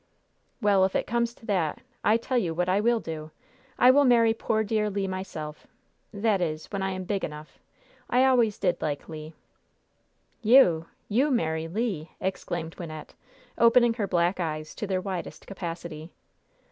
"Well, 0.63 0.83
if 0.83 0.95
it 0.95 1.05
comes 1.05 1.35
to 1.35 1.45
that, 1.45 1.79
I 2.03 2.17
tell 2.17 2.39
you 2.39 2.55
what 2.55 2.67
I 2.67 2.79
will 2.79 2.99
do. 2.99 3.29
I 3.77 3.91
will 3.91 4.03
marry 4.03 4.33
poor 4.33 4.63
dear 4.63 4.89
Le 4.89 5.07
myself 5.07 5.67
that 6.11 6.41
is, 6.41 6.65
when 6.71 6.81
I 6.81 6.89
am 6.89 7.03
big 7.03 7.23
enough. 7.23 7.59
I 8.09 8.25
always 8.25 8.57
did 8.57 8.81
like 8.81 9.07
Le." 9.07 9.33
"You! 10.41 10.87
You 11.07 11.29
marry 11.29 11.67
Le!" 11.67 12.07
exclaimed 12.19 12.77
Wynnette, 12.77 13.13
opening 13.59 13.93
her 13.93 14.07
black 14.07 14.39
eyes 14.39 14.73
to 14.73 14.87
their 14.87 15.01
widest 15.01 15.45
capacity. 15.45 16.11